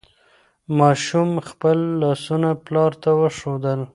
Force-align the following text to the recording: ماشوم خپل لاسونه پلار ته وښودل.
ماشوم 0.77 1.29
خپل 1.49 1.77
لاسونه 2.01 2.49
پلار 2.65 2.91
ته 3.01 3.09
وښودل. 3.19 3.81